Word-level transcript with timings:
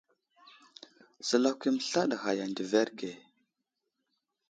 Səlakw 1.27 1.63
i 1.69 1.71
məslaɗ 1.75 2.11
ghay 2.21 2.39
a 2.43 2.45
ndəverge. 2.51 3.11